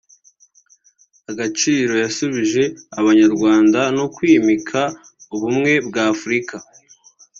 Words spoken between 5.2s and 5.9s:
ubumwe